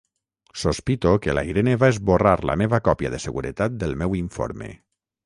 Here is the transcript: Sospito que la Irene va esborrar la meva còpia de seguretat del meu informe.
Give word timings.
Sospito 0.61 1.11
que 1.25 1.35
la 1.39 1.43
Irene 1.49 1.75
va 1.83 1.89
esborrar 1.95 2.33
la 2.51 2.55
meva 2.63 2.79
còpia 2.89 3.13
de 3.17 3.21
seguretat 3.27 3.77
del 3.85 3.95
meu 4.03 4.17
informe. 4.23 4.73